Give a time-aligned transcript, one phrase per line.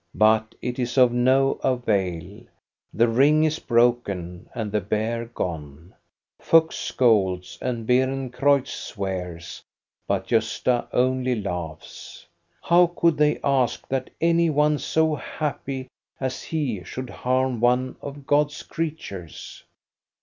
[0.15, 2.41] But it is of no avail;
[2.91, 5.93] the ring is broken, and the bear gone.
[6.39, 9.61] Fuchs scolds, and Beerencreutz swears,
[10.07, 12.25] but Gosta only laughs.
[12.63, 15.87] How could they ask that any one so happy
[16.19, 19.63] as he should harm one of God's creatures?